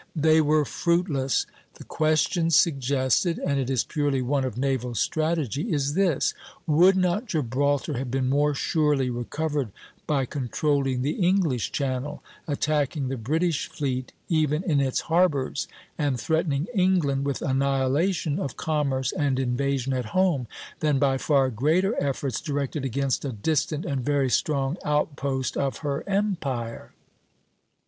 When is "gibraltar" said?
7.27-7.99